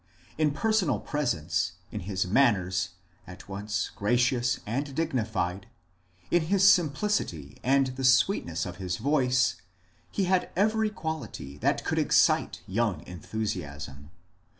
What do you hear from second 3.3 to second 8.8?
once gracious and dignified, in his simplicity, and the sweetness of